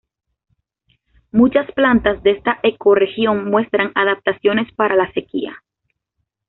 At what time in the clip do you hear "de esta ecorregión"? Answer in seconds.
2.23-3.47